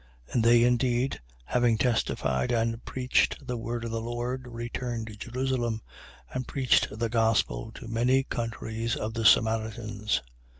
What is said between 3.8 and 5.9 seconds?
of the Lord, returned to Jerusalem: